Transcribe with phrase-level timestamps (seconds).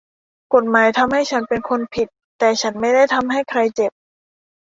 [0.53, 2.07] กฎหมายทำให้ฉันเป็นคนผิด
[2.39, 3.91] แต่ฉันไม่ได้ทำให้ใครเจ็บ